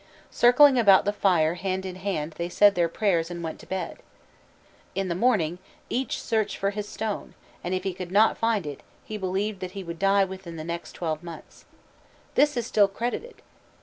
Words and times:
Circling 0.31 0.79
about 0.79 1.05
the 1.05 1.13
fire 1.13 1.53
hand 1.53 1.85
in 1.85 1.97
hand 1.97 2.33
they 2.39 2.49
said 2.49 2.73
their 2.73 2.89
prayers 2.89 3.29
and 3.29 3.43
went 3.43 3.59
to 3.59 3.67
bed. 3.67 3.99
In 4.95 5.09
the 5.09 5.13
morning 5.13 5.59
each 5.91 6.19
searched 6.19 6.57
for 6.57 6.71
his 6.71 6.87
stone, 6.89 7.35
and 7.63 7.75
if 7.75 7.83
he 7.83 7.93
could 7.93 8.11
not 8.11 8.35
find 8.35 8.65
it, 8.65 8.81
he 9.05 9.15
believed 9.15 9.59
that 9.59 9.73
he 9.77 9.83
would 9.83 9.99
die 9.99 10.25
within 10.25 10.55
the 10.55 10.63
next 10.63 10.93
twelve 10.93 11.21
months. 11.21 11.65
This 12.33 12.57
is 12.57 12.65
still 12.65 12.87
credited. 12.87 13.43